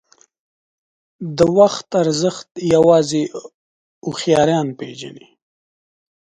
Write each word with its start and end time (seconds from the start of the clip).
•د 1.37 1.39
وخت 1.57 1.87
ارزښت 2.03 2.49
یوازې 2.73 3.23
هوښیاران 4.05 4.67
پېژني. 4.79 5.27